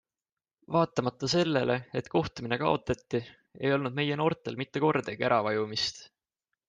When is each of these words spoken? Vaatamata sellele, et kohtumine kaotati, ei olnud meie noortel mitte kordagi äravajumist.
Vaatamata 0.75 1.27
sellele, 1.33 1.75
et 2.01 2.09
kohtumine 2.15 2.59
kaotati, 2.63 3.21
ei 3.61 3.75
olnud 3.77 4.01
meie 4.01 4.19
noortel 4.23 4.59
mitte 4.63 4.83
kordagi 4.87 5.29
äravajumist. 5.29 6.03